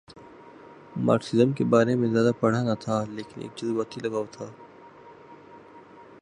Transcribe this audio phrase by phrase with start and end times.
[0.97, 4.45] Marxism کے بارے میں زیادہ پڑھا نہ تھا لیکن ایک جذباتی لگاؤ تھا۔